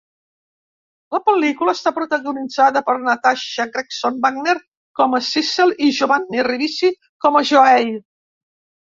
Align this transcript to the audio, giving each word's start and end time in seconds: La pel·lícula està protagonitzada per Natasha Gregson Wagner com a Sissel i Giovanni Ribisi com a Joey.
La 1.15 1.19
pel·lícula 1.27 1.75
està 1.77 1.93
protagonitzada 1.97 2.83
per 2.89 2.97
Natasha 3.05 3.67
Gregson 3.77 4.19
Wagner 4.27 4.57
com 5.03 5.17
a 5.21 5.23
Sissel 5.31 5.77
i 5.91 5.95
Giovanni 6.03 6.51
Ribisi 6.53 6.95
com 7.29 7.43
a 7.45 7.49
Joey. 7.55 7.99